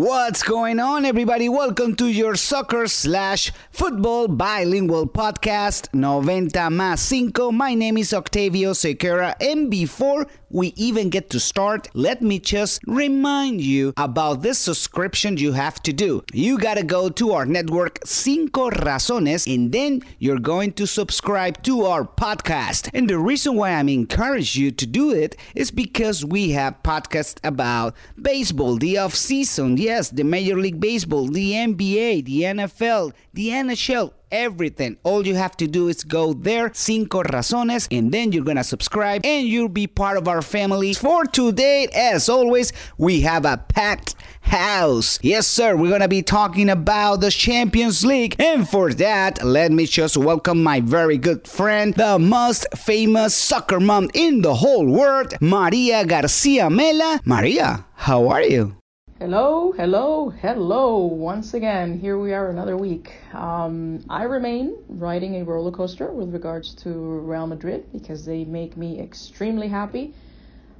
[0.00, 1.50] What's going on, everybody?
[1.50, 7.52] Welcome to your soccer slash football bilingual podcast, 90 más 5.
[7.52, 12.80] My name is Octavio Sequeira, and before we even get to start, let me just
[12.86, 16.24] remind you about this subscription you have to do.
[16.32, 21.84] You gotta go to our network, Cinco Razones, and then you're going to subscribe to
[21.84, 22.88] our podcast.
[22.94, 27.38] And the reason why I'm encouraging you to do it is because we have podcasts
[27.44, 33.48] about baseball, the off season, yes, the Major League Baseball, the NBA, the NFL, the
[33.48, 34.96] NHL, everything.
[35.02, 39.26] All you have to do is go there, Cinco Razones, and then you're gonna subscribe
[39.26, 40.94] and you'll be part of our family.
[40.94, 45.18] For today, as always, we have a packed house.
[45.22, 48.36] Yes, sir, we're gonna be talking about the Champions League.
[48.38, 53.80] And for that, let me just welcome my very good friend, the most famous soccer
[53.80, 57.20] mom in the whole world, Maria Garcia Mela.
[57.24, 58.79] Maria, how are you?
[59.20, 61.00] Hello, hello, hello.
[61.00, 63.12] Once again, here we are another week.
[63.34, 68.78] Um, I remain riding a roller coaster with regards to Real Madrid because they make
[68.78, 70.14] me extremely happy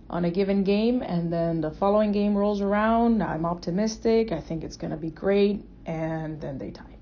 [0.08, 3.22] on a given game, and then the following game rolls around.
[3.22, 4.32] I'm optimistic.
[4.32, 6.96] I think it's going to be great, and then they tie.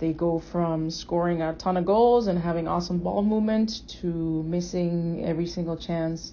[0.00, 5.24] They go from scoring a ton of goals and having awesome ball movement to missing
[5.24, 6.32] every single chance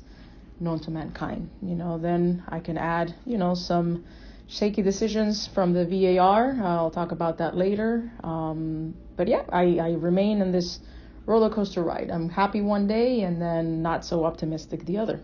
[0.60, 1.50] known to mankind.
[1.62, 4.04] You know, then I can add, you know, some
[4.48, 6.58] shaky decisions from the VAR.
[6.64, 8.12] I'll talk about that later.
[8.24, 10.80] Um, but yeah, I, I remain in this
[11.26, 12.10] roller coaster ride.
[12.12, 15.20] I'm happy one day and then not so optimistic the other.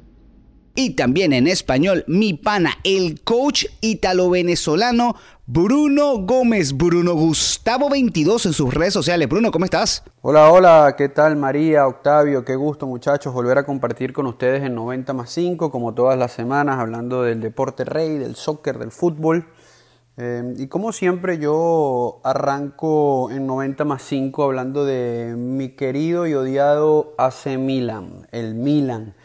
[0.74, 5.16] Y también en español, mi pana, el coach italo-venezolano
[5.54, 9.28] Bruno Gómez, Bruno Gustavo 22 en sus redes sociales.
[9.28, 10.02] Bruno, ¿cómo estás?
[10.22, 12.46] Hola, hola, ¿qué tal María, Octavio?
[12.46, 16.32] Qué gusto muchachos volver a compartir con ustedes en 90 más 5, como todas las
[16.32, 19.46] semanas, hablando del deporte rey, del soccer, del fútbol.
[20.16, 26.34] Eh, y como siempre yo arranco en 90 más 5 hablando de mi querido y
[26.34, 29.16] odiado AC Milan, el Milan,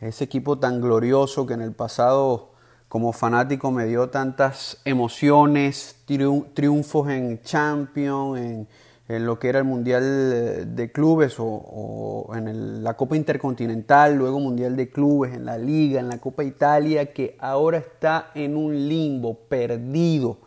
[0.00, 2.53] ese equipo tan glorioso que en el pasado
[2.94, 8.68] como fanático me dio tantas emociones, triunfos en Champions,
[9.08, 14.76] en, lo que era el Mundial de Clubes o, en la Copa Intercontinental, luego Mundial
[14.76, 19.40] de Clubes, en la Liga, en la Copa Italia, que ahora está en un limbo,
[19.48, 20.38] perdido.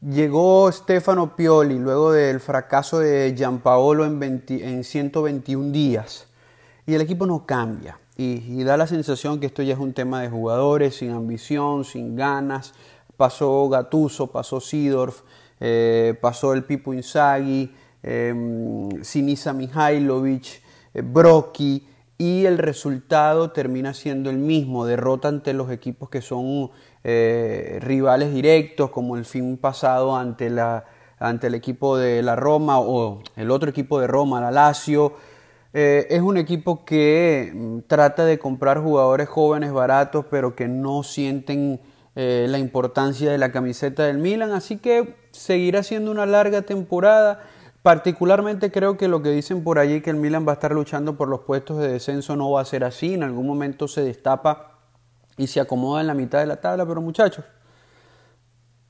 [0.00, 6.26] Llegó Stefano Pioli luego del fracaso de Gianpaolo en, en 121 días
[6.86, 10.22] y el equipo no cambia y, da la sensación que esto ya es un tema
[10.22, 12.72] de jugadores sin ambición, sin ganas.
[13.16, 15.22] Pasó Gatuso, pasó Sidorf,
[15.60, 18.34] eh, pasó el Pipo Inzaghi, eh,
[19.02, 20.62] Sinisa Mihailovic,
[20.94, 21.86] eh, Brocky
[22.18, 26.70] y el resultado termina siendo el mismo, derrota ante los equipos que son
[27.04, 30.84] eh, rivales directos, como el fin pasado ante, la,
[31.18, 35.14] ante el equipo de la Roma o el otro equipo de Roma, la Lazio.
[35.72, 41.02] Eh, es un equipo que mm, trata de comprar jugadores jóvenes baratos, pero que no
[41.02, 41.80] sienten
[42.14, 47.42] eh, la importancia de la camiseta del Milan, así que seguirá siendo una larga temporada.
[47.82, 51.16] Particularmente creo que lo que dicen por allí que el Milan va a estar luchando
[51.16, 54.78] por los puestos de descenso no va a ser así, en algún momento se destapa
[55.36, 57.44] y se acomoda en la mitad de la tabla, pero muchachos,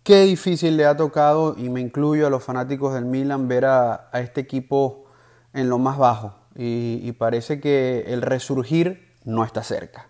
[0.05, 4.09] qué difícil le ha tocado, y me incluyo a los fanáticos del Milan, ver a
[4.15, 5.07] este equipo
[5.53, 10.06] en lo más bajo y, parece que el resurgir no está cerca.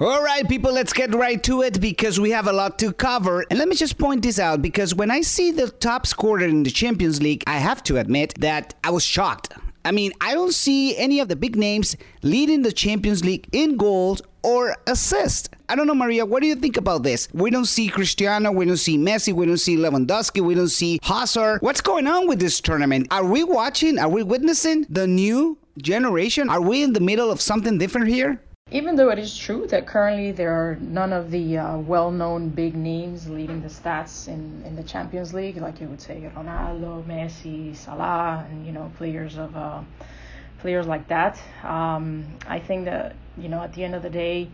[0.00, 3.44] All right, people, let's get right to it because we have a lot to cover.
[3.50, 6.62] And let me just point this out because when I see the top scorer in
[6.62, 9.52] the Champions League, I have to admit that I was shocked.
[9.84, 13.76] I mean, I don't see any of the big names leading the Champions League in
[13.76, 15.50] goals or assist.
[15.68, 17.28] I don't know, Maria, what do you think about this?
[17.32, 20.98] We don't see Cristiano, we don't see Messi, we don't see Lewandowski, we don't see
[21.02, 21.62] Hazard.
[21.62, 23.08] What's going on with this tournament?
[23.10, 26.48] Are we watching, are we witnessing the new generation?
[26.50, 28.40] Are we in the middle of something different here?
[28.72, 32.76] Even though it is true that currently there are none of the uh, well-known big
[32.76, 37.74] names leading the stats in, in the Champions League, like you would say Ronaldo, Messi,
[37.74, 39.80] Salah, and you know players of uh,
[40.60, 41.40] players like that.
[41.64, 44.48] Um, I think that you know at the end of the day,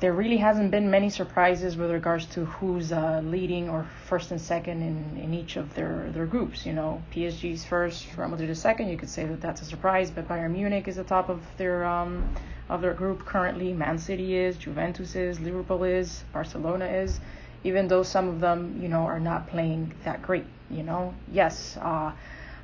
[0.00, 4.40] there really hasn't been many surprises with regards to who's uh, leading or first and
[4.40, 6.66] second in, in each of their, their groups.
[6.66, 8.88] You know, PSG's first, Real Madrid is second.
[8.88, 11.84] You could say that that's a surprise, but Bayern Munich is the top of their
[11.84, 12.28] um,
[12.68, 13.72] of their group currently.
[13.72, 17.20] Man City is, Juventus is, Liverpool is, Barcelona is.
[17.62, 20.46] Even though some of them, you know, are not playing that great.
[20.70, 22.12] You know, yes, uh,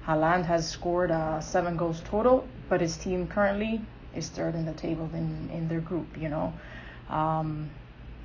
[0.06, 3.80] Haaland has scored uh, seven goals total, but his team currently
[4.14, 6.06] is third in the table in in their group.
[6.18, 6.52] You know.
[7.08, 7.70] Um,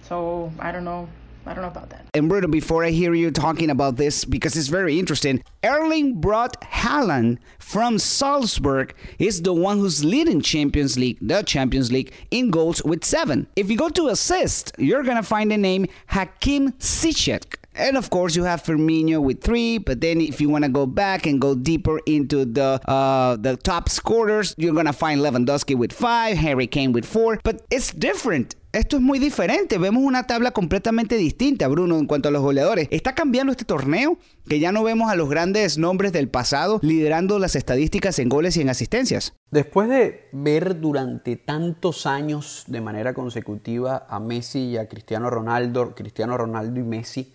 [0.01, 1.09] so I don't know.
[1.47, 2.07] I don't know about that.
[2.15, 6.59] And Bruno, before I hear you talking about this, because it's very interesting, Erling brought
[6.61, 8.95] Haaland from Salzburg.
[9.19, 13.47] Is the one who's leading Champions League, the Champions League, in goals with seven.
[13.55, 17.57] If you go to assist, you're gonna find the name Hakim Ziyech.
[17.77, 19.77] And of course, you have Firmino with three.
[19.79, 23.57] But then, if you want to go back and go deeper into the uh, the
[23.57, 27.39] top scorers, you're gonna find Lewandowski with five, Harry Kane with four.
[27.43, 28.55] But it's different.
[28.75, 29.77] Esto es muy diferente.
[29.77, 32.89] Vemos una tabla completamente distinta, Bruno, en cuanto a los goleadores.
[32.91, 34.17] Está cambiando este torneo,
[34.49, 38.57] que ya no vemos a los grandes nombres del pasado liderando las estadísticas en goles
[38.57, 39.33] y en asistencias.
[39.49, 45.95] Después de ver durante tantos años de manera consecutiva a Messi y a Cristiano Ronaldo,
[45.95, 47.33] Cristiano Ronaldo y Messi,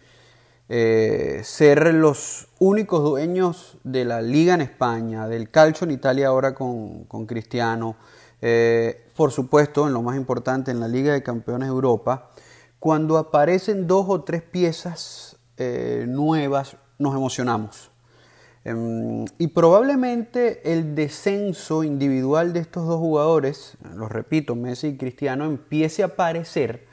[0.73, 6.55] eh, ser los únicos dueños de la liga en España, del calcio en Italia ahora
[6.55, 7.97] con, Cristiano,
[8.41, 12.31] eh, por supuesto, en lo más importante, en la Liga de Campeones de Europa,
[12.79, 17.91] cuando aparecen dos o tres piezas eh, nuevas, nos emocionamos.
[18.65, 25.47] Em, y probablemente el descenso individual de estos dos jugadores, lo repito, Messi y Cristiano,
[25.47, 26.87] empiece a aparecer,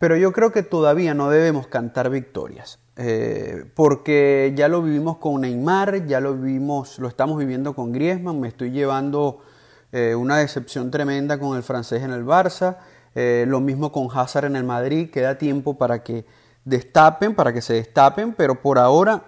[0.00, 2.80] pero yo creo que todavía no debemos cantar victorias.
[2.96, 8.38] Eh, porque ya lo vivimos con Neymar, ya lo vivimos, lo estamos viviendo con Griezmann,
[8.38, 9.42] me estoy llevando
[9.90, 12.78] eh, una decepción tremenda con el francés en el Barça,
[13.16, 16.24] eh, lo mismo con Hazard en el Madrid, queda tiempo para que
[16.64, 19.24] destapen, para que se destapen, pero por ahora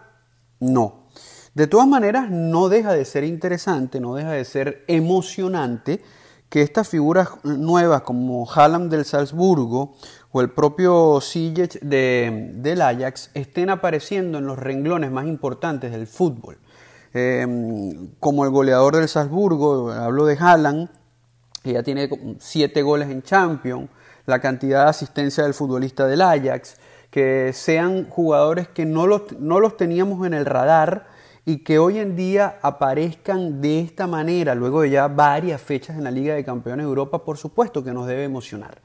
[0.60, 1.06] no.
[1.54, 6.02] De todas maneras, no deja de ser interesante, no deja de ser emocionante
[6.48, 9.96] que estas figuras nuevas como Haaland del Salzburgo
[10.31, 16.58] o el propio de, del Ajax estén apareciendo en los renglones más importantes del fútbol.
[17.14, 20.90] Em, como el goleador del Salzburgo, hablo de Haaland,
[21.62, 22.08] que ya tiene
[22.38, 23.88] siete goles en Champions,
[24.26, 26.76] la cantidad de asistencia del futbolista del Ajax,
[27.10, 31.06] que sean jugadores que no los, no los teníamos en el radar,
[31.48, 36.02] y que hoy en día aparezcan de esta manera, luego de ya varias fechas en
[36.02, 38.78] la Liga de Campeones de Europa, por supuesto que nos debe emocionar.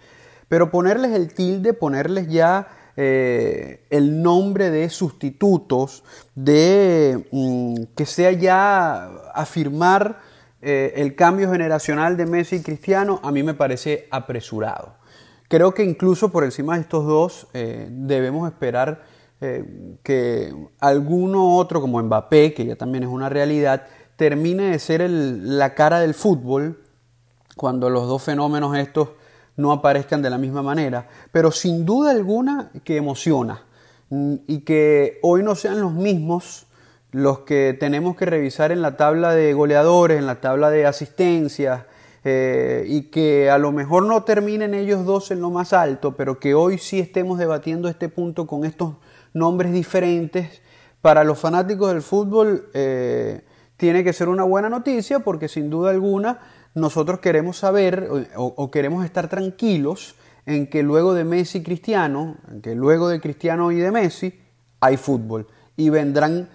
[0.47, 6.03] Pero ponerles el tilde, ponerles ya eh, el nombre de sustitutos,
[6.35, 10.19] de mm, que sea ya afirmar
[10.61, 14.93] eh, el cambio generacional de Messi y Cristiano, a mí me parece apresurado.
[15.47, 19.01] Creo que incluso por encima de estos dos eh, debemos esperar
[19.41, 25.09] eh, que alguno otro como Mbappé, que ya también es una realidad, termine de ser
[25.09, 26.83] la cara del fútbol
[27.57, 29.09] cuando los dos fenómenos estos
[29.57, 33.63] no aparezcan de la misma manera, pero sin duda alguna que emociona.
[34.09, 36.67] Mm, y que hoy no sean los mismos
[37.11, 41.83] los que tenemos que revisar en la tabla de goleadores, en la tabla de asistencias,
[42.23, 46.39] eh, y que a lo mejor no terminen ellos dos en lo más alto, pero
[46.39, 48.95] que hoy sí estemos debatiendo este punto con estos
[49.33, 50.61] nombres diferentes,
[51.01, 53.41] para los fanáticos del fútbol eh,
[53.75, 56.39] tiene que ser una buena noticia porque sin duda alguna
[56.75, 62.61] nosotros queremos saber o, queremos estar tranquilos en que luego de Messi y Cristiano, en
[62.61, 64.39] que luego de Cristiano y de Messi
[64.79, 66.49] hay fútbol y vendrán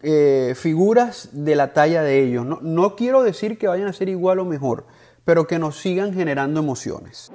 [0.00, 2.44] eh, figuras de la talla de ellos.
[2.44, 4.86] No, no quiero decir que vayan a ser igual o mejor,
[5.24, 7.32] pero que nos sigan generando emociones.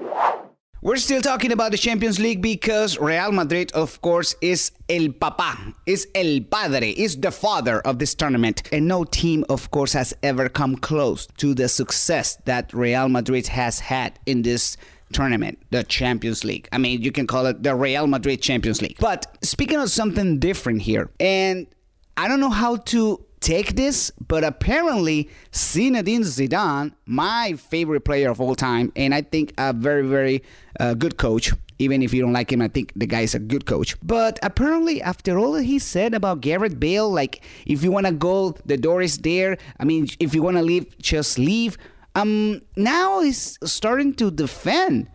[0.87, 5.73] We're still talking about the Champions League because Real Madrid, of course, is el papá,
[5.85, 8.63] is el padre, is the father of this tournament.
[8.71, 13.47] And no team, of course, has ever come close to the success that Real Madrid
[13.47, 14.77] has had in this
[15.11, 16.69] tournament, the Champions League.
[16.71, 18.95] I mean, you can call it the Real Madrid Champions League.
[18.97, 21.67] But speaking of something different here, and
[22.15, 28.41] I don't know how to take this, but apparently Zinedine Zidane, my favorite player of
[28.41, 30.43] all time, and I think a very, very
[30.81, 31.53] uh, good coach.
[31.79, 33.95] Even if you don't like him, I think the guy is a good coach.
[34.01, 38.55] But apparently, after all he said about Garrett Bale, like if you want to go,
[38.65, 39.57] the door is there.
[39.79, 41.77] I mean, if you want to leave, just leave.
[42.15, 45.07] Um, now he's starting to defend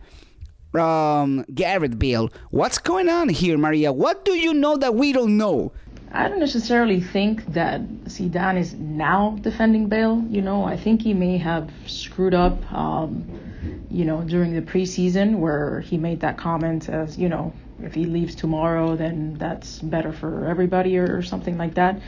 [0.73, 2.31] um, Garrett Bale.
[2.49, 3.91] What's going on here, Maria?
[3.91, 5.73] What do you know that we don't know?
[6.15, 10.23] I don't necessarily think that Zidane is now defending Bale.
[10.29, 15.39] You know, I think he may have screwed up, um, you know, during the preseason
[15.39, 17.51] where he made that comment as, you know,
[17.81, 21.99] if he leaves tomorrow, then that's better for everybody or, or something like that.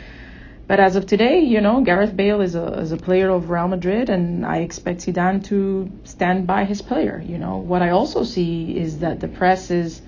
[0.67, 3.67] But as of today, you know, Gareth Bale is a, is a player of Real
[3.67, 7.23] Madrid, and I expect Zidane to stand by his player.
[7.25, 10.01] You know, what I also see is that the press is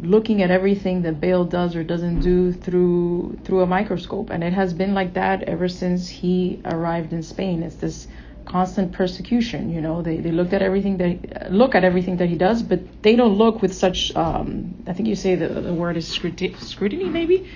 [0.00, 4.52] looking at everything that Bale does or doesn't do through through a microscope, and it
[4.52, 7.62] has been like that ever since he arrived in Spain.
[7.62, 8.08] It's this
[8.44, 9.72] constant persecution.
[9.72, 12.80] You know, they, they looked at everything that look at everything that he does, but
[13.02, 14.14] they don't look with such.
[14.16, 17.48] Um, I think you say the, the word is scrutiny, scrutiny maybe,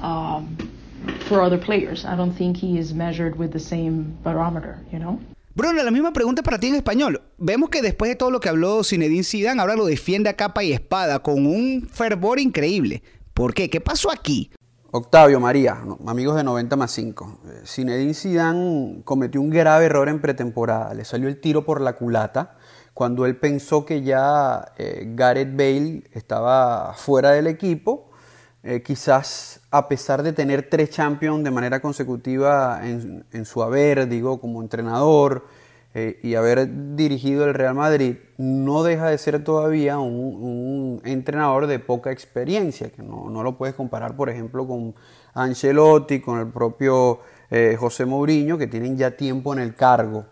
[0.00, 0.56] um,
[1.20, 2.04] for other players.
[2.04, 4.78] I don't think he is measured with the same barometer.
[4.92, 5.20] You know.
[5.58, 7.20] Bruno, la misma pregunta para ti en español.
[7.36, 10.62] Vemos que después de todo lo que habló Zinedine Zidane, ahora lo defiende a capa
[10.62, 13.02] y espada con un fervor increíble.
[13.34, 13.68] ¿Por qué?
[13.68, 14.52] ¿Qué pasó aquí?
[14.92, 17.40] Octavio María, amigos de 90 más 5.
[17.44, 20.94] Eh, Zinedine Zidane cometió un grave error en pretemporada.
[20.94, 22.56] Le salió el tiro por la culata
[22.94, 28.07] cuando él pensó que ya eh, Gareth Bale estaba fuera del equipo.
[28.70, 34.42] Eh, quizás a pesar de tener tres champions de manera consecutiva en, su haber, digo,
[34.42, 35.46] como entrenador,
[35.94, 41.78] eh, y haber dirigido el Real Madrid, no deja de ser todavía un, entrenador de
[41.78, 44.94] poca experiencia, que no, no, lo puedes comparar, por ejemplo, con
[45.32, 47.20] Ancelotti, con el propio
[47.50, 50.26] eh, José Mourinho, que tienen ya tiempo en el cargo.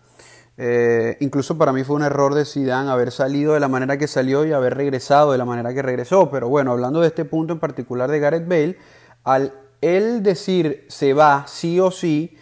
[0.59, 4.07] Eh, incluso para mí fue un error de Zidane haber salido de la manera que
[4.07, 6.31] salió y haber regresado de la manera que regresó.
[6.31, 8.79] Pero bueno, hablando de este punto en particular de Gareth Bale,
[9.25, 12.37] al él decir se va sí o sí,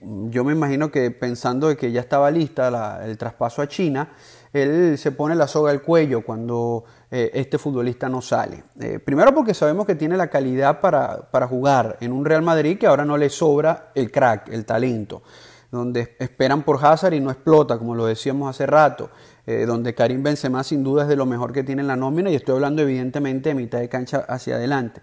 [0.00, 4.10] yo me imagino que pensando de que ya estaba lista el traspaso a China,
[4.52, 8.64] él se pone la soga al cuello cuando eh, este futbolista no sale.
[8.80, 12.78] Eh, primero porque sabemos que tiene la calidad para, para, jugar en un Real Madrid
[12.78, 15.22] que ahora no le sobra el crack, el talento,
[15.70, 19.10] donde esperan por Hazard y no explota, como lo decíamos hace rato,
[19.46, 22.30] eh, donde Karim Benzema sin duda es de lo mejor que tiene en la nómina
[22.30, 25.00] y estoy hablando evidentemente de mitad de cancha hacia adelante.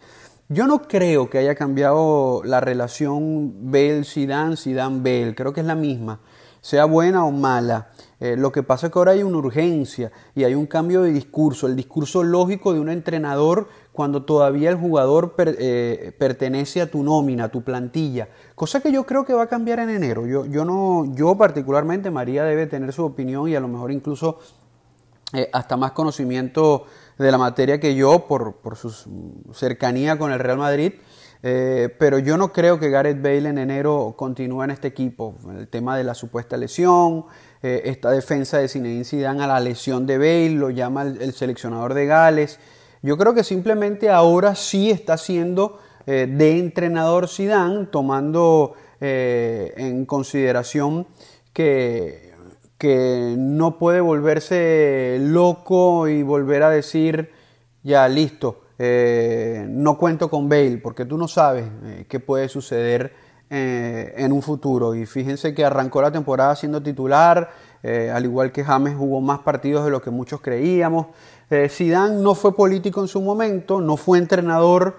[0.50, 5.36] Yo no creo que haya cambiado la relación Bale-Zidane, Zidane-Bale.
[5.36, 6.22] Creo que es la misma,
[6.62, 7.90] sea buena o mala.
[8.22, 11.12] Eh, lo que pasa es que ahora hay una urgencia y hay un cambio de
[11.12, 17.02] discurso, el discurso lógico de un entrenador cuando todavía el jugador eh, pertenece a tu
[17.02, 20.28] nómina, a tu plantilla, cosa que yo creo que va a cambiar en enero.
[20.28, 24.38] Yo, yo, no, yo particularmente, María debe tener su opinión y a lo mejor incluso
[25.34, 26.86] eh, hasta más conocimiento
[27.18, 28.92] de la materia que yo por, su
[29.52, 30.94] cercanía con el Real Madrid.
[31.42, 35.34] Eh, pero yo no creo que Gareth Bale en enero continúe en este equipo.
[35.58, 37.26] El tema de la supuesta lesión,
[37.64, 42.06] esta defensa de Zinedine Zidane a la lesión de Bale, lo llama el, seleccionador de
[42.06, 42.60] Gales.
[43.02, 51.06] Yo creo que simplemente ahora sí está siendo eh, de entrenador Zidane, tomando en consideración
[51.54, 52.28] que
[52.78, 57.32] que no puede volverse loco y volver a decir,
[57.84, 63.14] ya listo, eh, no cuento con Bale, porque tú no sabes eh, qué puede suceder
[63.50, 64.94] eh, en un futuro.
[64.94, 67.50] Y fíjense que arrancó la temporada siendo titular,
[67.84, 71.08] al igual que James jugó más partidos de lo que muchos creíamos.
[71.70, 74.98] Zidane no fue político en su momento, no fue entrenador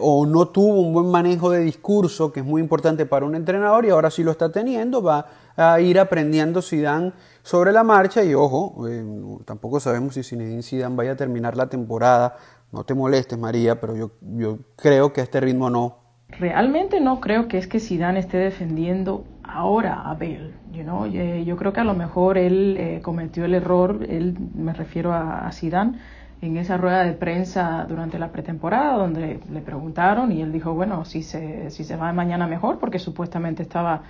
[0.00, 3.84] o no tuvo un buen manejo de discurso, que es muy importante para un entrenador,
[3.84, 8.34] y ahora sí lo está teniendo, va a ir aprendiendo Zidane sobre la marcha y
[8.34, 9.04] ojo, eh,
[9.44, 12.36] tampoco sabemos si Zinedine Zidane vaya a terminar la temporada.
[12.72, 15.98] No te molestes, María, pero yo, yo creo que a este ritmo no.
[16.28, 19.24] Realmente no creo que es que Zidane esté defendiendo
[19.56, 20.52] ahora a Bale.
[20.72, 21.06] You know?
[21.06, 25.46] Yo creo que a lo mejor él eh, cometió el error, él me refiero a,
[25.46, 25.98] a Zidane,
[26.42, 31.04] en esa rueda de prensa durante la pretemporada donde le preguntaron y él dijo, bueno,
[31.04, 34.02] si se, si se va mañana mejor porque supuestamente estaba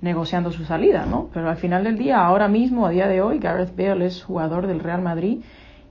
[0.00, 1.28] negociando su salida, ¿no?
[1.32, 4.66] Pero al final del día, ahora mismo, a día de hoy, Gareth Bale es jugador
[4.66, 5.42] del Real Madrid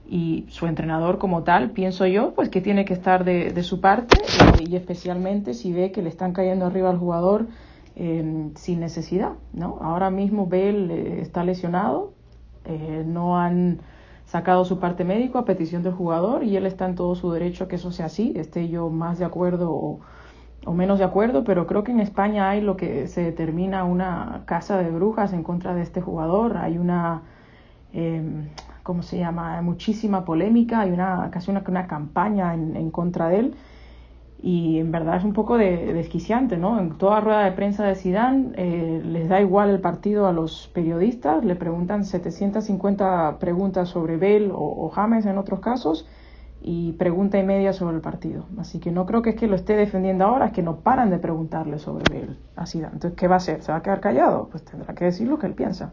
[0.08, 4.18] y su entrenador como tal, pienso yo, pues que tiene que estar de, su parte
[4.18, 7.46] eh, y especialmente si ve que le están cayendo arriba al jugador
[7.96, 9.78] em, sin necesidad, ¿no?
[9.80, 12.12] Ahora mismo Bale eh, está lesionado,
[12.64, 13.80] eh, no han
[14.26, 17.64] sacado su parte médico a petición del jugador y él está en todo su derecho
[17.64, 20.00] a que eso sea así, esté yo más de acuerdo o
[20.64, 24.42] o menos de acuerdo, pero creo que en España hay lo que se determina una
[24.46, 27.22] casa de brujas en contra de este jugador, hay una,
[27.92, 28.22] eh,
[28.82, 33.38] ¿cómo se llama?, muchísima polémica, hay una, casi una, una campaña en, en, contra de
[33.40, 33.54] él
[34.42, 36.80] y en verdad es un poco de, desquiciante, ¿no?
[36.80, 40.68] En toda rueda de prensa de Sidán eh, les da igual el partido a los
[40.74, 46.08] periodistas, le preguntan 750 preguntas sobre Bell o, James en otros casos
[46.60, 48.46] y pregunta y media sobre el partido.
[48.58, 51.10] Así que no creo que es que lo esté defendiendo ahora, es que no paran
[51.10, 53.62] de preguntarle sobre él a Entonces, ¿qué va a hacer?
[53.62, 54.48] ¿Se va a quedar callado?
[54.50, 55.92] Pues tendrá que decir lo que él piensa.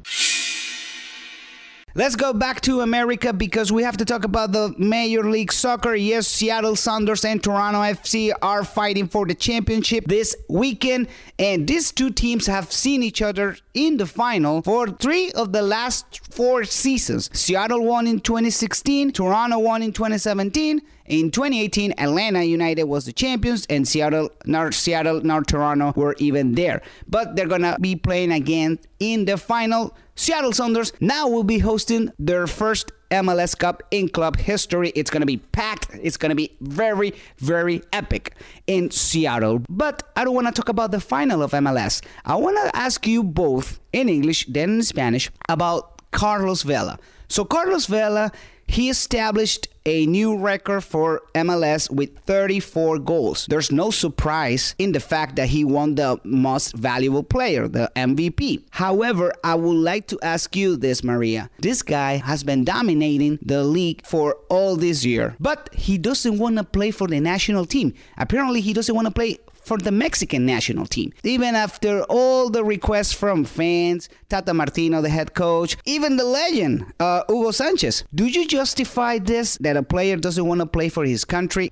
[1.95, 5.95] Let's go back to America because we have to talk about the Major League Soccer.
[5.95, 11.07] Yes, Seattle Sounders and Toronto FC are fighting for the championship this weekend,
[11.39, 15.61] and these two teams have seen each other in the final for three of the
[15.61, 17.29] last four seasons.
[17.33, 20.81] Seattle won in 2016, Toronto won in 2017.
[21.05, 26.53] In 2018, Atlanta United was the champions, and Seattle, North Seattle, North Toronto were even
[26.53, 26.81] there.
[27.07, 29.97] But they're gonna be playing again in the final.
[30.15, 34.91] Seattle Sounders now will be hosting their first MLS Cup in club history.
[34.95, 35.89] It's going to be packed.
[36.01, 38.35] It's going to be very, very epic
[38.67, 39.63] in Seattle.
[39.69, 42.03] But I don't want to talk about the final of MLS.
[42.25, 46.99] I want to ask you both in English, then in Spanish, about Carlos Vela.
[47.27, 48.31] So, Carlos Vela
[48.69, 53.47] he established a new record for MLS with 34 goals.
[53.49, 58.63] There's no surprise in the fact that he won the most valuable player, the MVP.
[58.69, 61.49] However, I would like to ask you this, Maria.
[61.57, 66.57] This guy has been dominating the league for all this year, but he doesn't want
[66.57, 67.95] to play for the national team.
[68.17, 71.13] Apparently, he doesn't want to play for the Mexican national team.
[71.23, 76.75] Even after all the requests from fans, Tata Martino, the head coach, even the legend,
[76.99, 78.03] uh, Hugo Sanchez.
[78.21, 81.67] Do you justify this that a player doesn't want to play for his country?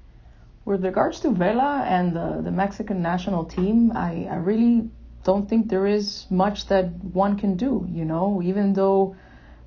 [0.69, 4.75] With regards to Vela and the, the Mexican national team, I, I really
[5.23, 6.85] don't think there is much that
[7.23, 7.87] one can do.
[7.99, 9.15] You know, even though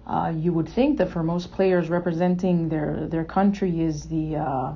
[0.07, 4.73] uh, you would think that for most players representing their their country is the uh,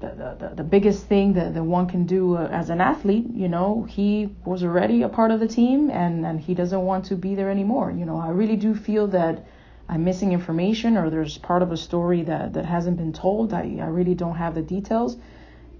[0.00, 3.48] the, the, the biggest thing that, that one can do uh, as an athlete, you
[3.48, 7.16] know, he was already a part of the team and, and he doesn't want to
[7.16, 7.90] be there anymore.
[7.90, 9.46] You know, I really do feel that
[9.88, 13.54] I'm missing information or there's part of a story that, that hasn't been told.
[13.54, 15.16] I, I really don't have the details.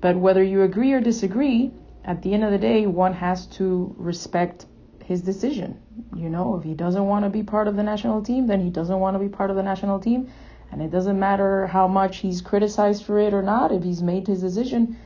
[0.01, 1.73] But whether you agree or disagree,
[2.05, 4.67] at the end of the day, one has to respect
[5.05, 5.81] his decision.
[6.15, 8.71] You know, if he doesn't want to be part of the national team, then he
[8.71, 10.31] doesn't want to be part of the national team
[10.73, 14.27] And it doesn't matter how much he's criticized for it or not, if he's made
[14.27, 14.97] his decision,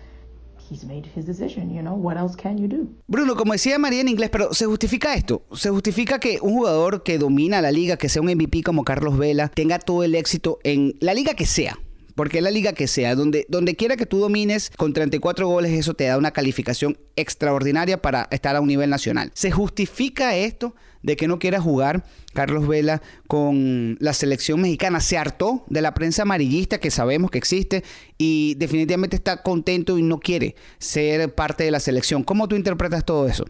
[0.70, 2.88] he's made his decision, you know, what else can you do?
[3.08, 5.42] Bruno, como decía María en inglés, pero ¿se justifica esto?
[5.52, 9.18] ¿Se justifica que un jugador que domina la liga, que sea un MVP como Carlos
[9.18, 11.78] Vela, tenga todo el éxito en la liga que sea?
[12.20, 15.94] Porque la liga que sea, donde, donde quiera que tú domines con 34 goles, eso
[15.94, 19.30] te da una calificación extraordinaria para estar a un nivel nacional.
[19.32, 25.00] ¿Se justifica esto de que no quiera jugar Carlos Vela con la selección mexicana?
[25.00, 27.84] Se hartó de la prensa amarillista que sabemos que existe
[28.18, 32.22] y definitivamente está contento y no quiere ser parte de la selección.
[32.22, 33.46] ¿Cómo tú interpretas todo eso?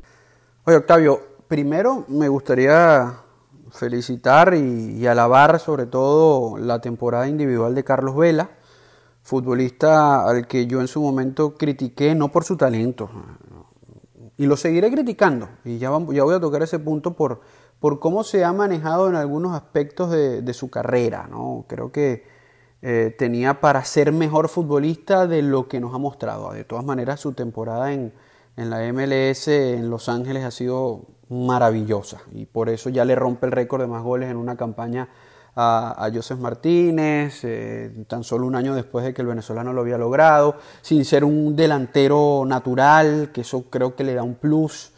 [0.63, 3.17] Oye, Octavio, primero me gustaría
[3.73, 8.60] felicitar y, y alabar sobre todo la temporada individual de Carlos Vela
[9.31, 13.09] futbolista al que yo en su momento critiqué no por su talento,
[14.37, 17.41] y lo seguiré criticando, y ya, ya voy a tocar ese punto por,
[17.79, 21.29] por cómo se ha manejado en algunos aspectos de, su carrera.
[21.31, 21.65] ¿no?
[21.69, 22.25] Creo que
[22.83, 26.53] eh, tenía para ser mejor futbolista de lo que nos ha mostrado.
[26.53, 28.13] De todas maneras, su temporada en,
[28.57, 33.47] en la MLS en Los Ángeles ha sido maravillosa y por eso ya le rompe
[33.47, 35.09] el récord de más goles en una campaña
[35.55, 39.81] a, a Joseph Martínez, eh, tan solo un año después de que el venezolano lo
[39.81, 44.93] había logrado, sin ser un delantero natural, que eso creo que le da un plus.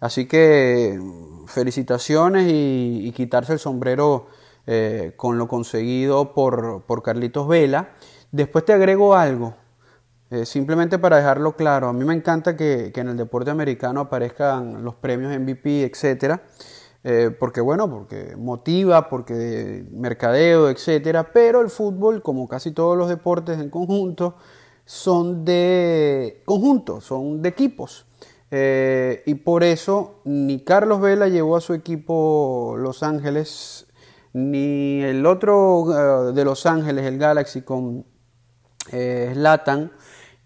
[0.00, 1.00] Así que
[1.46, 4.28] felicitaciones y, quitarse el sombrero
[4.66, 7.90] eh, con lo conseguido por, por, Carlitos Vela.
[8.30, 9.54] Después te agrego algo,
[10.30, 11.88] eh, simplemente para dejarlo claro.
[11.88, 16.42] A mí me encanta que, que en el deporte americano aparezcan los premios MVP, etcétera.
[17.04, 23.08] Eh, porque bueno, porque motiva, porque mercadeo, etcétera, pero el fútbol, como casi todos los
[23.08, 24.36] deportes en conjunto,
[24.84, 28.06] son de conjunto, son de equipos.
[28.50, 33.86] Eh, y por eso ni Carlos Vela llevó a su equipo Los Ángeles,
[34.32, 38.06] ni el otro eh, de Los Ángeles, el Galaxy con
[38.90, 39.92] Slatan,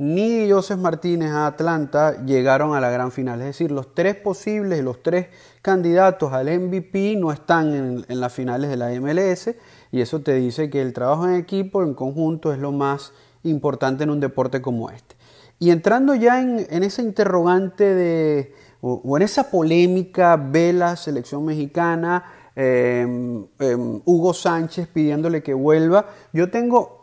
[0.03, 3.41] ni Joseph Martínez a Atlanta llegaron a la gran final.
[3.41, 5.29] Es decir, los tres posibles, los tres
[5.63, 9.55] candidatos al MVP no están en, las finales de la MLS
[9.93, 13.13] y eso te dice que el trabajo en equipo, en conjunto, es lo más
[13.45, 15.15] importante en un deporte como este.
[15.61, 22.25] Y entrando ya en, esa interrogante de, o, en esa polémica, Vela, selección mexicana,
[22.57, 27.02] em, em, Hugo Sánchez pidiéndole que vuelva, yo tengo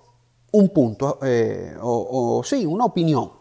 [0.52, 3.32] un punto, eh, o, sí, una opinión.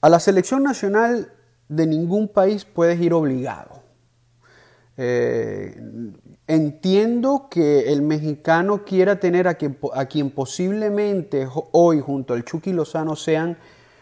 [0.00, 1.32] A la selección nacional
[1.68, 3.82] de ningún país puedes ir obligado.
[4.96, 5.76] Eh,
[6.46, 12.72] entiendo que el mexicano quiera tener a quien, a quien, posiblemente hoy junto al Chucky
[12.72, 13.56] Lozano sean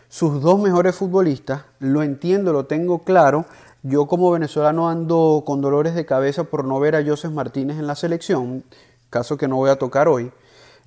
[0.08, 3.46] sus dos mejores futbolistas, lo entiendo, lo tengo claro.
[3.82, 7.86] Yo como venezolano ando con dolores de cabeza por no ver a Joseph Martínez en
[7.86, 8.62] la selección,
[9.08, 10.30] caso que no voy a tocar hoy.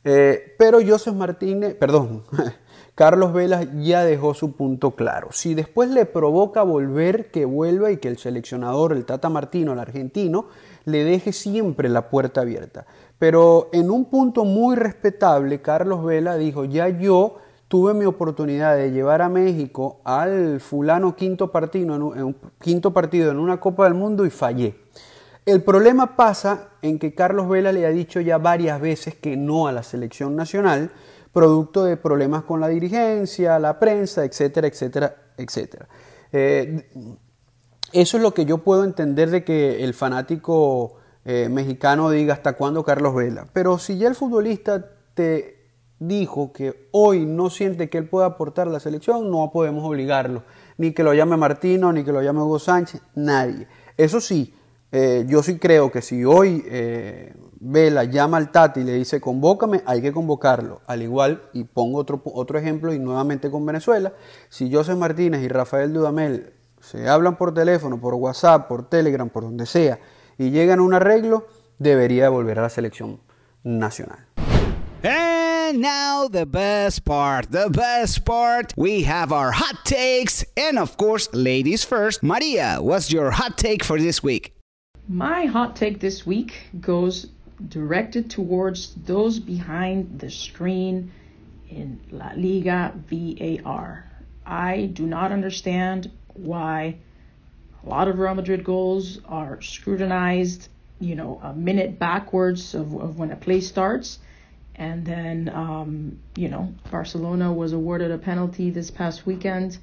[0.07, 2.23] Eh, pero Joseph Martínez, perdón,
[2.95, 5.29] Carlos Vela ya dejó su punto claro.
[5.31, 9.79] Si después le provoca volver, que vuelva y que el seleccionador, el Tata Martino, el
[9.79, 10.45] argentino,
[10.85, 12.85] le deje siempre la puerta abierta.
[13.17, 17.37] Pero en un punto muy respetable, Carlos Vela dijo, ya yo
[17.67, 23.31] tuve mi oportunidad de llevar a México al fulano quinto partido en un, quinto partido
[23.31, 24.75] en una Copa del Mundo y fallé.
[25.45, 29.67] El problema pasa en que Carlos Vela le ha dicho ya varias veces que no
[29.67, 30.91] a la selección nacional,
[31.31, 35.87] producto de problemas con la dirigencia, la prensa, etcétera, etcétera, etcétera.
[36.31, 36.89] Eh,
[37.91, 42.53] eso es lo que yo puedo entender de que el fanático eh, mexicano diga hasta
[42.53, 43.47] cuándo Carlos Vela.
[43.53, 45.55] Pero si ya el futbolista te
[45.99, 50.43] dijo que hoy no siente que él pueda aportar a la selección, no podemos obligarlo.
[50.77, 53.67] Ni que lo llame Martino, ni que lo llame Hugo Sánchez, nadie.
[53.95, 54.53] Eso sí,
[54.91, 56.63] eh, yo sí creo que si hoy
[57.67, 60.81] Vela llama al Tati y le dice convócame, hay que convocarlo.
[60.85, 64.13] Al igual, y pongo otro, otro ejemplo y nuevamente con Venezuela,
[64.49, 69.43] si José Martínez y Rafael Dudamel se hablan por teléfono, por WhatsApp, por Telegram, por
[69.43, 69.99] donde sea,
[70.37, 71.47] y llegan a un arreglo,
[71.79, 73.19] debería volver a la selección
[73.63, 74.27] nacional.
[75.03, 78.73] And now the best part, the best part.
[78.77, 82.21] We have our hot takes, and of course, ladies first.
[82.21, 84.54] Maria, what's your hot take for this week?
[85.07, 87.27] My hot take this week goes
[87.67, 91.11] directed towards those behind the screen
[91.69, 94.09] in La Liga VAR.
[94.47, 96.97] I do not understand why
[97.85, 103.19] a lot of Real Madrid goals are scrutinized, you know, a minute backwards of, of
[103.19, 104.17] when a play starts.
[104.73, 109.77] And then, um, you know, Barcelona was awarded a penalty this past weekend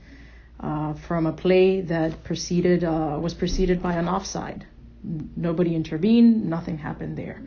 [0.59, 4.67] uh, from a play that preceded uh, was preceded by an offside.
[5.03, 6.49] Nobody intervened.
[6.49, 7.43] Nothing happened there.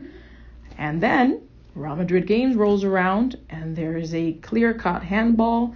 [0.78, 1.40] And then
[1.74, 5.74] Real Madrid games rolls around and there is a clear-cut handball.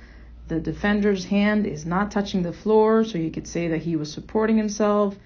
[0.49, 4.13] The defender's hand is not touching the floor, so you could say that he was
[4.13, 5.17] supporting himself.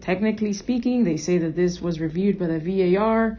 [0.00, 3.38] Technically speaking, they say that this was reviewed by the VAR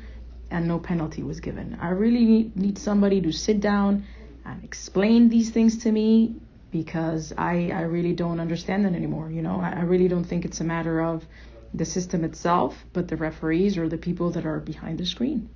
[0.52, 1.78] and no penalty was given.
[1.82, 4.06] I really need, need somebody to sit down
[4.46, 6.36] and explain these things to me
[6.72, 9.30] because I, I really don't understand it anymore.
[9.32, 11.26] You know, I, I really don't think it's a matter of
[11.74, 15.50] the system itself, but the referees or the people that are behind the screen.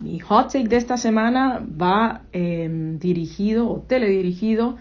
[0.00, 4.76] Mi hot take de esta semana va em, dirigido o teledirigido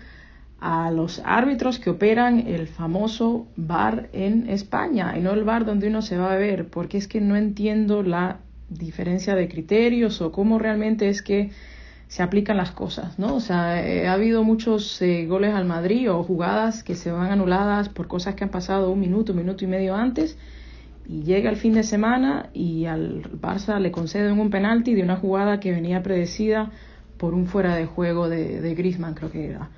[0.60, 5.88] a los árbitros que operan el famoso bar en España y no el bar donde
[5.88, 10.32] uno se va a ver, porque es que no entiendo la diferencia de criterios o
[10.32, 11.52] cómo realmente es que
[12.08, 13.36] se aplican las cosas, ¿no?
[13.36, 17.32] O sea, eh, ha habido muchos eh, goles al Madrid o jugadas que se van
[17.32, 20.38] anuladas por cosas que han pasado un minuto, un minuto y medio antes
[21.08, 25.18] y llega el fin de semana y al Barça le conceden un penalti de una
[25.18, 26.72] jugada que venía predecida
[27.18, 29.70] por un fuera de juego de, de Griezmann, creo que era.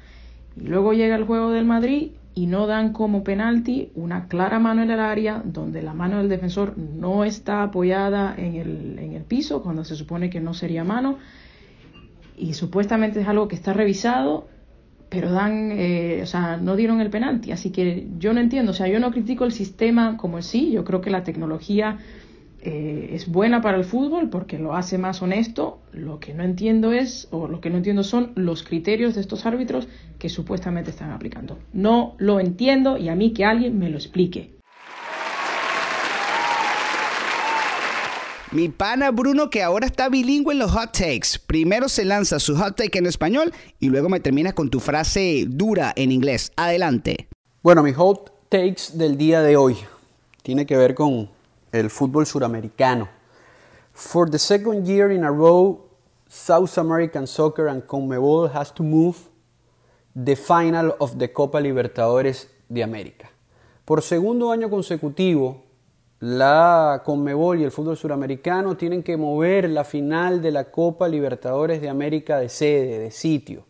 [0.56, 4.84] Y luego llega el juego del Madrid y no dan como penalti una clara mano
[4.84, 9.24] en el área donde la mano del defensor no está apoyada en el, en el
[9.24, 11.18] piso cuando se supone que no sería mano
[12.38, 14.48] y supuestamente es algo que está revisado
[15.10, 17.52] pero dan, eh, o sea, no dieron el penalti.
[17.52, 20.84] Así que yo no entiendo, o sea, yo no critico el sistema como sí, yo
[20.84, 22.00] creo que la tecnología
[22.62, 25.80] eh, es buena para el fútbol porque lo hace más honesto.
[25.94, 29.46] Lo que no entiendo es, o lo que no entiendo son los criterios de estos
[29.46, 29.88] árbitros
[30.20, 31.58] que supuestamente están aplicando.
[31.72, 34.57] No lo entiendo y a mí que alguien me lo explique.
[38.50, 41.38] Mi pana Bruno que ahora está bilingüe en los hot takes.
[41.46, 45.44] Primero se lanza su hot take en español y luego me terminas con tu frase
[45.50, 46.54] dura en inglés.
[46.56, 47.28] Adelante.
[47.62, 49.76] Bueno, mi hot takes del día de hoy
[50.44, 51.30] tiene que ver con
[51.74, 53.10] el fútbol suramericano.
[53.92, 55.90] For the second year in a row,
[56.30, 59.18] South American Soccer and CONMEBOL has to move
[60.16, 63.30] the final of the Copa Libertadores de América.
[63.84, 65.67] Por segundo año consecutivo,
[66.20, 71.80] la Conmebol y el fútbol suramericano tienen que mover la final de la Copa Libertadores
[71.82, 73.66] de América de sede, de sitio.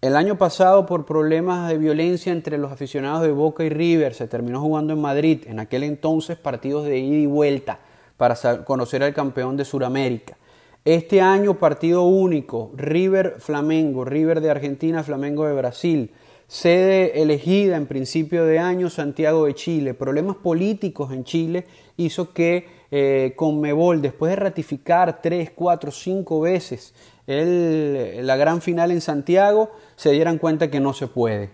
[0.00, 4.28] El año pasado, por problemas de violencia entre los aficionados de Boca y River, se
[4.28, 7.80] terminó jugando en Madrid, en aquel entonces partidos de ida y vuelta
[8.16, 10.36] para conocer al campeón de Sudamérica.
[10.84, 16.12] Este año partido único, River Flamengo, River de Argentina, Flamengo de Brasil.
[16.48, 19.94] Sede elegida en principio de año Santiago de Chile.
[19.94, 26.94] Problemas políticos en Chile hizo que eh, Conmebol, después de ratificar tres, cuatro, cinco veces
[27.26, 31.50] la gran final en Santiago, se dieran cuenta que no se puede.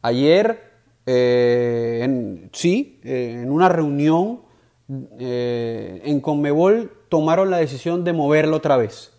[0.00, 0.58] Ayer,
[1.04, 4.40] eh, sí, eh, en una reunión
[4.88, 9.12] en Conmebol tomaron la decisión de moverlo otra vez.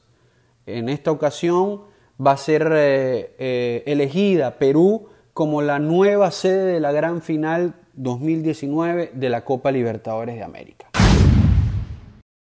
[0.65, 1.83] En esta ocasión
[2.17, 7.75] va a ser eh, eh, elegida Perú como la nueva sede de la gran final
[7.93, 10.89] 2019 de la Copa Libertadores de América.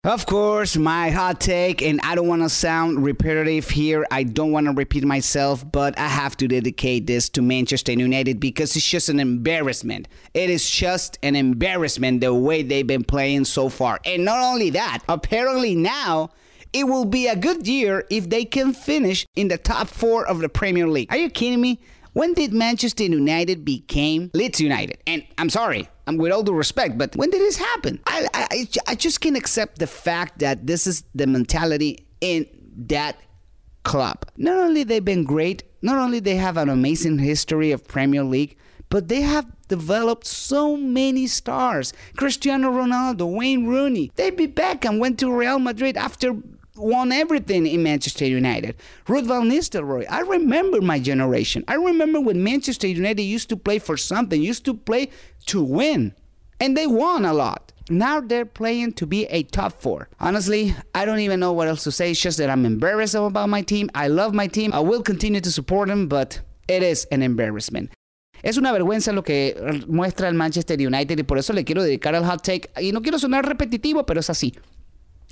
[0.02, 4.06] Of course, my hot take, and I don't want to sound repetitive here.
[4.10, 8.40] I don't want to repeat myself, but I have to dedicate this to Manchester United
[8.40, 10.08] because it's just an embarrassment.
[10.32, 14.00] It is just an embarrassment the way they've been playing so far.
[14.06, 16.30] And not only that, apparently now
[16.72, 20.40] it will be a good year if they can finish in the top four of
[20.40, 21.10] the Premier League.
[21.10, 21.80] Are you kidding me?
[22.12, 24.98] When did Manchester United became Leeds United?
[25.06, 28.00] And I'm sorry, I'm with all due respect, but when did this happen?
[28.06, 32.46] I, I, I just can't accept the fact that this is the mentality in
[32.88, 33.16] that
[33.84, 34.26] club.
[34.36, 38.56] Not only they've been great, not only they have an amazing history of Premier League,
[38.88, 41.92] but they have developed so many stars.
[42.16, 46.36] Cristiano Ronaldo, Wayne Rooney, David Beckham went to Real Madrid after
[46.80, 48.76] won everything in Manchester United.
[49.06, 50.06] Ruth Van Nistelrooy.
[50.10, 51.64] I remember my generation.
[51.68, 55.10] I remember when Manchester United used to play for something, used to play
[55.46, 56.14] to win.
[56.60, 57.72] And they won a lot.
[57.88, 60.08] Now they're playing to be a top four.
[60.20, 62.12] Honestly, I don't even know what else to say.
[62.12, 63.90] It's just that I'm embarrassed about my team.
[63.94, 64.72] I love my team.
[64.72, 67.90] I will continue to support them, but it is an embarrassment.
[68.42, 69.54] Es una vergüenza lo que
[69.86, 72.70] muestra el Manchester United y por eso le quiero dedicar al hot take.
[72.80, 74.54] Y no quiero sonar repetitivo, pero es así.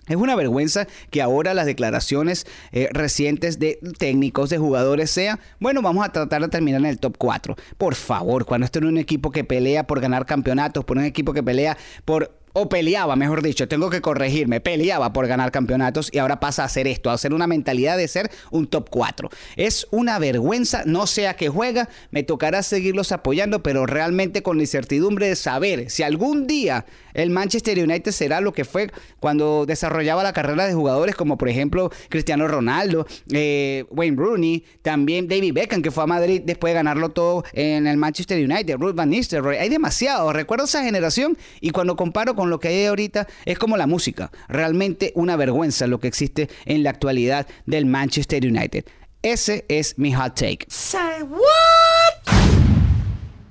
[0.09, 5.83] Es una vergüenza que ahora las declaraciones eh, recientes de técnicos, de jugadores sean, bueno,
[5.83, 7.57] vamos a tratar de terminar en el top 4.
[7.77, 11.33] Por favor, cuando esto es un equipo que pelea por ganar campeonatos, por un equipo
[11.33, 16.19] que pelea por o peleaba, mejor dicho, tengo que corregirme, peleaba por ganar campeonatos y
[16.19, 19.31] ahora pasa a hacer esto, a hacer una mentalidad de ser un top 4.
[19.57, 24.63] Es una vergüenza, no sea que juega, me tocará seguirlos apoyando, pero realmente con la
[24.63, 26.85] incertidumbre de saber si algún día
[27.15, 31.49] el Manchester United será lo que fue cuando desarrollaba la carrera de jugadores como por
[31.49, 36.75] ejemplo Cristiano Ronaldo, eh, Wayne Rooney, también David Beckham que fue a Madrid después de
[36.77, 41.71] ganarlo todo en el Manchester United, Ruth Van Nistelrooy, hay demasiado, recuerdo esa generación y
[41.71, 44.31] cuando comparo con lo que hay ahorita es como la música.
[44.46, 48.85] Realmente una vergüenza lo que existe en la actualidad del Manchester United.
[49.22, 50.64] Ese es mi hot take.
[50.68, 52.33] Say what?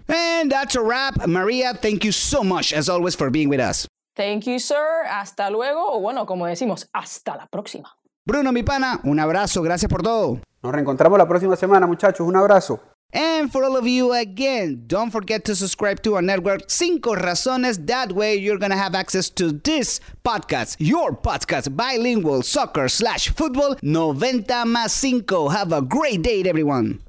[0.08, 1.28] And that's a wrap.
[1.28, 3.86] Maria, thank you so much as always for being with us.
[4.16, 5.04] Thank you, sir.
[5.12, 5.92] Hasta luego.
[5.92, 7.90] O bueno, como decimos, hasta la próxima.
[8.26, 9.62] Bruno, mi pana, un abrazo.
[9.62, 10.40] Gracias por todo.
[10.64, 12.26] Nos reencontramos la próxima semana, muchachos.
[12.26, 12.80] Un abrazo.
[13.14, 17.88] And for all of you, again, don't forget to subscribe to our network, Cinco Razones.
[17.88, 23.30] That way, you're going to have access to this podcast, your podcast, bilingual soccer slash
[23.30, 25.52] football, 90 más 5.
[25.52, 27.02] Have a great day, everyone.